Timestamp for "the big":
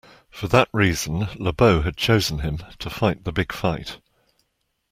3.23-3.51